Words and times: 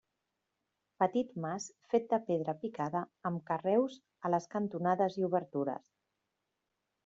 Petit 1.03 1.35
mas 1.43 1.67
fet 1.91 2.07
de 2.15 2.19
pedra 2.31 2.57
picada 2.63 3.03
amb 3.31 3.45
carreus 3.53 4.01
a 4.31 4.35
les 4.37 4.51
cantonades 4.57 5.23
i 5.23 5.31
obertures. 5.33 5.97